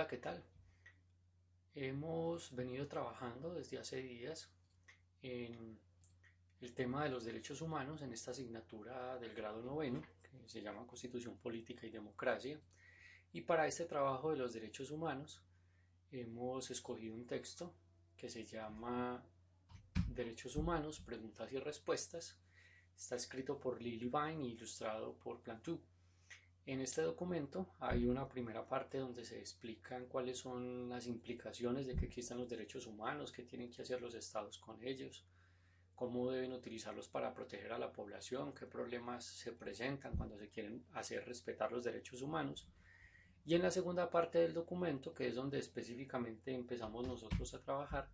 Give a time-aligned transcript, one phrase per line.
[0.00, 0.42] Hola, ¿qué tal?
[1.74, 4.50] Hemos venido trabajando desde hace días
[5.20, 5.78] en
[6.62, 10.86] el tema de los derechos humanos en esta asignatura del grado noveno, que se llama
[10.86, 12.58] Constitución Política y Democracia.
[13.34, 15.42] Y para este trabajo de los derechos humanos
[16.10, 17.74] hemos escogido un texto
[18.16, 19.22] que se llama
[20.08, 22.38] Derechos Humanos, Preguntas y Respuestas.
[22.96, 25.78] Está escrito por Lily Vine y ilustrado por Plantu.
[26.70, 31.96] En este documento hay una primera parte donde se explican cuáles son las implicaciones de
[31.96, 35.26] que existan los derechos humanos, qué tienen que hacer los estados con ellos,
[35.96, 40.84] cómo deben utilizarlos para proteger a la población, qué problemas se presentan cuando se quieren
[40.92, 42.68] hacer respetar los derechos humanos.
[43.44, 48.08] Y en la segunda parte del documento, que es donde específicamente empezamos nosotros a trabajar,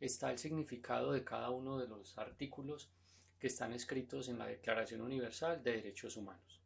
[0.00, 2.90] está el significado de cada uno de los artículos
[3.38, 6.65] que están escritos en la Declaración Universal de Derechos Humanos.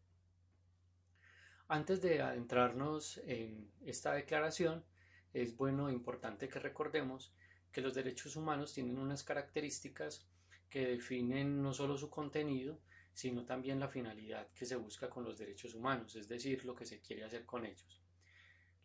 [1.72, 4.84] Antes de adentrarnos en esta declaración,
[5.32, 7.32] es bueno e importante que recordemos
[7.70, 10.27] que los derechos humanos tienen unas características
[10.68, 12.80] que definen no solo su contenido,
[13.14, 16.86] sino también la finalidad que se busca con los derechos humanos, es decir, lo que
[16.86, 18.02] se quiere hacer con ellos.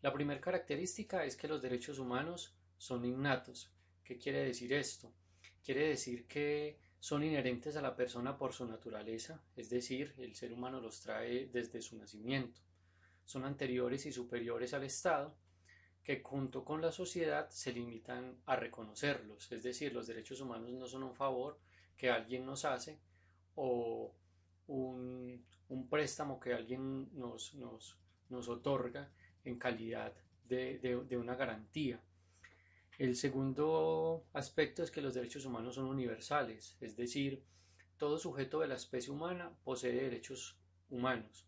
[0.04, 3.72] La primera característica es que los derechos humanos son innatos.
[4.04, 5.12] ¿Qué quiere decir esto?
[5.64, 10.54] Quiere decir que son inherentes a la persona por su naturaleza, es decir, el ser
[10.54, 12.62] humano los trae desde su nacimiento
[13.26, 15.36] son anteriores y superiores al Estado,
[16.04, 20.88] que junto con la sociedad se limitan a reconocerlos, es decir, los derechos humanos no
[20.88, 21.58] son un favor
[21.98, 23.00] que alguien nos hace
[23.56, 24.14] o
[24.68, 25.44] un,
[25.90, 27.56] préstamo que alguien nos,
[28.48, 29.10] otorga
[29.44, 30.14] en calidad
[30.48, 32.00] de una garantía.
[32.98, 37.44] El segundo aspecto es que los derechos humanos son universales, es decir,
[37.98, 40.56] todo sujeto de la especie humana posee derechos
[40.90, 41.46] humanos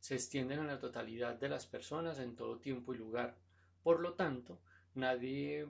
[0.00, 3.36] se extienden a la totalidad de las personas en todo tiempo y lugar.
[3.82, 4.60] Por lo tanto,
[4.94, 5.68] nadie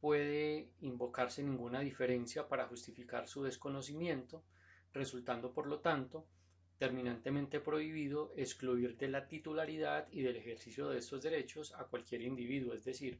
[0.00, 4.42] puede invocarse ninguna diferencia para justificar su desconocimiento,
[4.92, 6.26] resultando por lo tanto
[6.78, 12.74] terminantemente prohibido excluir de la titularidad y del ejercicio de estos derechos a cualquier individuo,
[12.74, 13.18] es decir,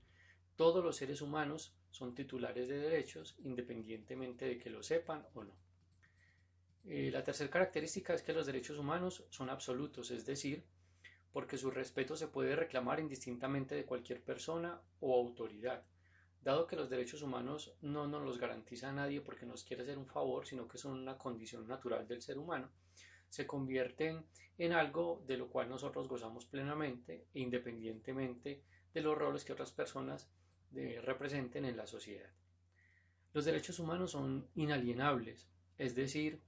[0.56, 5.66] todos los seres humanos son titulares de derechos independientemente de que lo sepan o no.
[6.88, 10.64] Eh, la tercera característica es que los derechos humanos son absolutos, es decir,
[11.32, 15.84] porque su respeto se puede reclamar indistintamente de cualquier persona o autoridad.
[16.42, 20.06] Dado que los derechos humanos no nos los garantiza nadie porque nos quiere hacer un
[20.06, 22.70] favor, sino que son una condición natural del ser humano,
[23.28, 24.24] se convierten
[24.56, 28.62] en algo de lo cual nosotros gozamos plenamente e independientemente
[28.94, 30.30] de los roles que otras personas
[30.74, 32.30] eh, representen en la sociedad.
[33.32, 35.48] Los derechos humanos son inalienables,
[35.78, 36.41] es decir,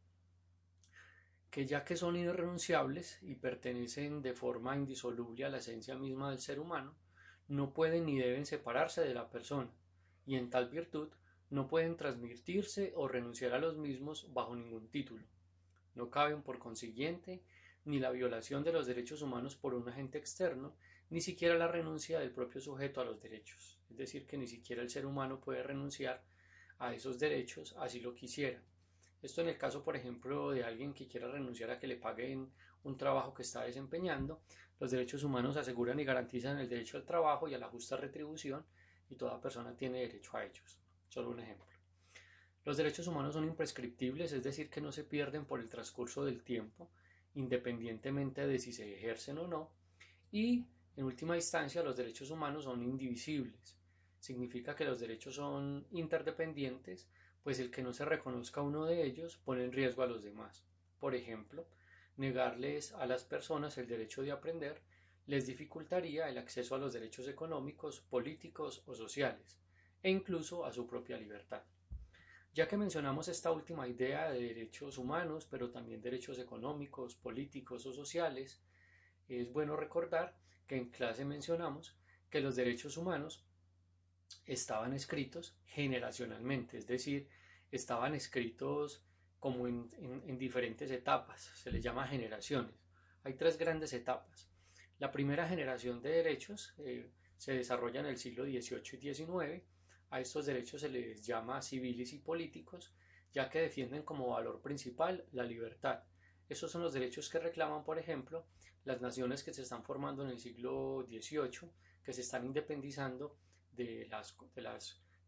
[1.50, 6.40] que ya que son irrenunciables y pertenecen de forma indisoluble a la esencia misma del
[6.40, 6.94] ser humano,
[7.48, 9.70] no pueden ni deben separarse de la persona,
[10.26, 11.08] y en tal virtud
[11.50, 15.24] no pueden transmitirse o renunciar a los mismos bajo ningún título.
[15.94, 17.42] No caben, por consiguiente,
[17.86, 20.74] ni la violación de los derechos humanos por un agente externo,
[21.08, 24.82] ni siquiera la renuncia del propio sujeto a los derechos, es decir, que ni siquiera
[24.82, 26.22] el ser humano puede renunciar
[26.78, 28.62] a esos derechos así lo quisiera.
[29.20, 32.52] Esto en el caso, por ejemplo, de alguien que quiera renunciar a que le paguen
[32.84, 34.42] un trabajo que está desempeñando,
[34.78, 38.64] los derechos humanos aseguran y garantizan el derecho al trabajo y a la justa retribución
[39.10, 40.78] y toda persona tiene derecho a ellos.
[41.08, 41.66] Solo un ejemplo.
[42.64, 46.42] Los derechos humanos son imprescriptibles, es decir, que no se pierden por el transcurso del
[46.42, 46.90] tiempo,
[47.34, 49.70] independientemente de si se ejercen o no.
[50.30, 50.66] Y,
[50.96, 53.76] en última instancia, los derechos humanos son indivisibles.
[54.20, 57.08] Significa que los derechos son interdependientes
[57.42, 60.64] pues el que no se reconozca uno de ellos pone en riesgo a los demás.
[60.98, 61.66] Por ejemplo,
[62.16, 64.80] negarles a las personas el derecho de aprender
[65.26, 69.58] les dificultaría el acceso a los derechos económicos, políticos o sociales,
[70.02, 71.62] e incluso a su propia libertad.
[72.54, 77.92] Ya que mencionamos esta última idea de derechos humanos, pero también derechos económicos, políticos o
[77.92, 78.60] sociales,
[79.28, 80.34] es bueno recordar
[80.66, 81.94] que en clase mencionamos
[82.30, 83.44] que los derechos humanos
[84.46, 87.28] estaban escritos generacionalmente, es decir,
[87.70, 89.02] estaban escritos
[89.38, 92.74] como en, diferentes etapas, se les llama generaciones.
[93.24, 94.48] Hay tres grandes etapas.
[94.98, 99.62] La primera generación de derechos eh, se desarrolla en el siglo XVIII y XIX.
[100.10, 102.92] A estos derechos se les llama civiles y políticos,
[103.32, 106.02] ya que defienden como valor principal la libertad.
[106.48, 108.46] Estos son los derechos que reclaman, por ejemplo,
[108.84, 111.70] las naciones que se están formando en el siglo XVIII,
[112.02, 113.36] que se están independizando
[113.78, 114.08] de,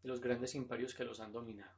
[0.03, 1.71] los grandes imperios que los han dominado.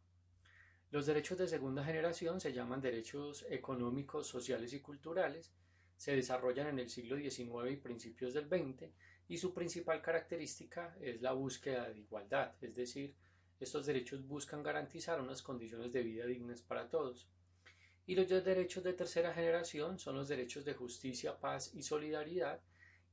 [0.90, 5.54] Los derechos de segunda generación se llaman derechos económicos, sociales y culturales.
[5.96, 8.92] se desarrollan en el siglo XIX y principios del XX
[9.28, 13.16] y su principal característica es la búsqueda de igualdad, es decir,
[13.60, 17.30] estos derechos buscan garantizar unas condiciones de vida dignas para todos.
[18.06, 22.60] Y los derechos de tercera generación son los derechos de justicia, paz y solidaridad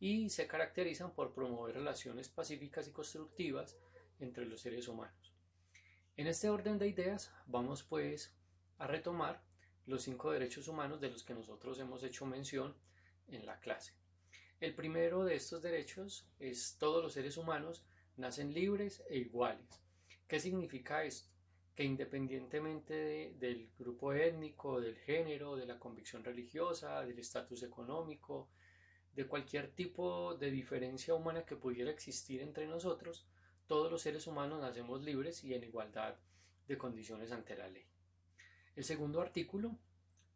[0.01, 3.77] y se caracterizan por promover relaciones pacíficas y constructivas
[4.19, 5.35] entre los seres humanos.
[6.17, 8.35] En este orden de ideas vamos pues
[8.79, 9.43] a retomar
[9.87, 12.75] los cinco derechos humanos de los que nosotros hemos hecho mención
[13.29, 13.93] en la clase.
[14.59, 17.85] El primero de estos derechos es todos los seres humanos
[18.17, 19.83] nacen libres e iguales.
[20.27, 21.29] ¿Qué significa esto?
[21.75, 28.51] Que independientemente del grupo étnico, del género, de la convicción religiosa, del estatus económico,
[29.15, 33.27] de cualquier tipo de diferencia humana que pudiera existir entre nosotros,
[33.67, 36.17] todos los seres humanos nacemos libres y en igualdad
[36.67, 37.87] de condiciones ante la ley.
[38.77, 39.77] El segundo artículo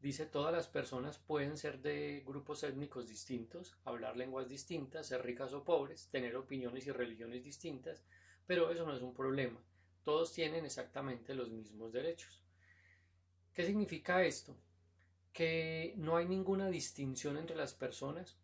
[0.00, 5.52] dice todas las personas pueden ser de grupos étnicos distintos, hablar lenguas distintas, ser ricas
[5.52, 8.04] o pobres, tener opiniones y religiones distintas,
[8.46, 9.60] pero eso no es un problema.
[10.02, 12.42] Todos tienen exactamente los mismos derechos.
[13.54, 14.56] ¿Qué significa esto?
[15.32, 18.36] Que no hay ninguna distinción entre las personas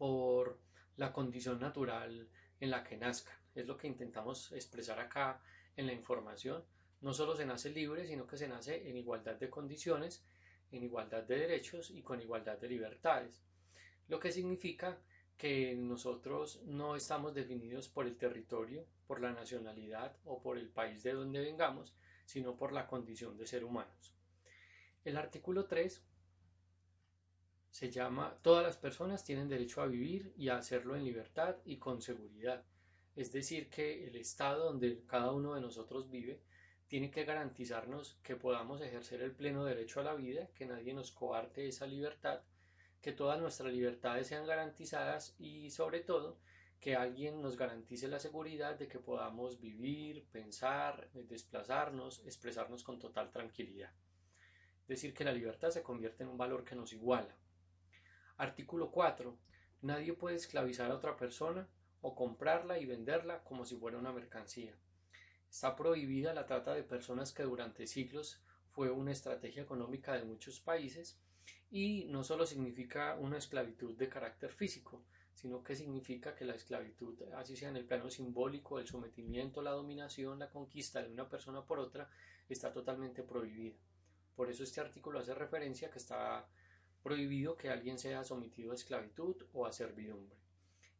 [0.00, 0.58] por
[0.96, 2.26] la condición natural
[2.58, 3.36] en la que nazcan.
[3.54, 5.42] Es lo que intentamos expresar acá
[5.76, 6.64] en la información
[7.00, 10.22] no solo se nace libre, sino que se nace en igualdad de condiciones,
[10.70, 13.42] en igualdad de derechos y con igualdad de libertades.
[14.08, 14.98] Lo que significa
[15.38, 21.02] que nosotros no estamos definidos por el territorio, por la nacionalidad o por el país
[21.02, 21.94] de donde vengamos,
[22.26, 24.14] sino por la condición de ser humanos.
[25.02, 26.02] El artículo 3
[27.70, 31.78] se llama Todas las personas tienen derecho a vivir y a hacerlo en libertad y
[31.78, 32.64] con seguridad.
[33.16, 36.40] Es decir, que el estado donde cada uno de nosotros vive
[36.88, 41.12] tiene que garantizarnos que podamos ejercer el pleno derecho a la vida, que nadie nos
[41.12, 42.40] coarte esa libertad,
[43.00, 46.38] que todas nuestras libertades sean garantizadas y sobre todo
[46.80, 53.30] que alguien nos garantice la seguridad de que podamos vivir, pensar, desplazarnos, expresarnos con total
[53.30, 53.92] tranquilidad.
[54.82, 57.36] Es decir, que la libertad se convierte en un valor que nos iguala.
[58.40, 59.36] Artículo 4.
[59.82, 61.68] Nadie puede esclavizar a otra persona
[62.00, 64.74] o comprarla y venderla como si fuera una mercancía.
[65.50, 68.40] Está prohibida la trata de personas que durante siglos
[68.70, 71.20] fue una estrategia económica de muchos países
[71.70, 75.04] y no solo significa una esclavitud de carácter físico,
[75.34, 79.72] sino que significa que la esclavitud, así sea en el plano simbólico, el sometimiento, la
[79.72, 82.08] dominación, la conquista de una persona por otra,
[82.48, 83.76] está totalmente prohibida.
[84.34, 86.48] Por eso este artículo hace referencia que está
[87.02, 90.36] prohibido que alguien sea sometido a esclavitud o a servidumbre.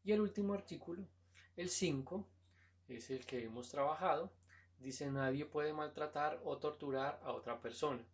[0.02, 1.06] Y el último artículo,
[1.56, 2.26] el 5,
[2.88, 4.32] es el que hemos trabajado,
[4.78, 8.04] dice nadie puede maltratar o torturar a otra persona.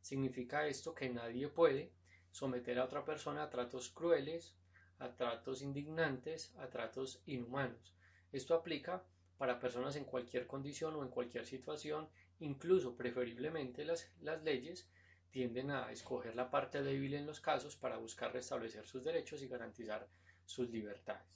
[0.00, 1.92] Significa esto que nadie puede
[2.30, 4.54] someter a otra persona a tratos crueles,
[4.98, 7.94] a tratos indignantes, a tratos inhumanos.
[8.32, 9.02] Esto aplica
[9.38, 12.08] para personas en cualquier condición o en cualquier situación,
[12.40, 14.88] incluso preferiblemente las, las leyes
[15.30, 19.48] tienden a escoger la parte débil en los casos para buscar restablecer sus derechos y
[19.48, 20.08] garantizar
[20.44, 21.26] sus libertades.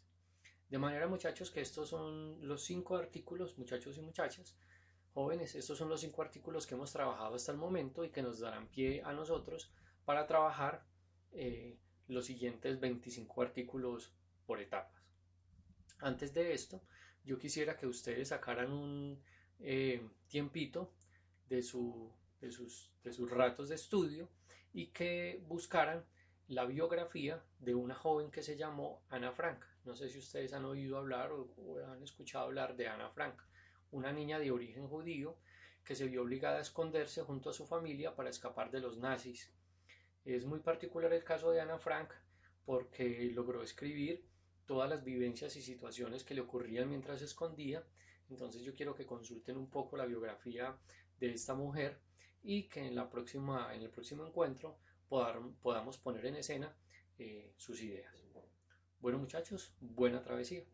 [0.69, 4.57] De manera, muchachos, que estos son los cinco artículos, muchachos y muchachas,
[5.15, 8.41] Jóvenes, estos son los cinco artículos que hemos trabajado hasta el momento y que nos
[8.41, 9.71] darán pie a nosotros
[10.07, 10.87] para trabajar
[11.33, 11.77] eh,
[12.09, 14.11] los siguientes 25 artículos
[14.47, 15.03] por etapas.
[15.99, 16.81] Antes de esto,
[17.25, 19.23] yo quisiera que ustedes sacaran un
[19.61, 20.95] eh, tiempito
[21.47, 21.63] de,
[22.47, 24.29] de sus ratos de estudio
[24.73, 26.05] y que buscaran
[26.49, 29.65] la biografía de una joven que se llamó Ana Frank.
[29.85, 31.49] No sé si ustedes han oído hablar o
[31.87, 33.41] han escuchado hablar de Ana Frank
[33.93, 35.37] una niña de origen judío
[35.85, 39.53] que se vio obligada a esconderse junto a su familia para escapar de los nazis.
[40.25, 42.11] Es muy particular el caso de Ana Frank
[42.65, 44.25] porque logró escribir
[44.67, 47.85] todas las vivencias y situaciones que le ocurrían mientras se escondía.
[48.31, 50.77] Entonces yo quiero que consulten un poco la biografía
[51.19, 52.01] de esta mujer
[52.43, 54.79] y que en, la próxima, en el próximo encuentro
[55.63, 56.75] podamos poner en escena
[57.19, 58.25] eh, sus ideas.
[59.01, 60.65] Bueno muchachos, buena travesía.